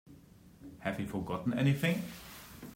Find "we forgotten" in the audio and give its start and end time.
0.97-1.53